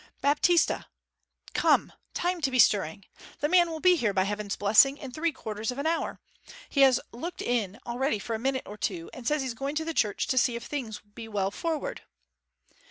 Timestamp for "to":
2.41-2.49, 9.75-9.85, 10.29-10.39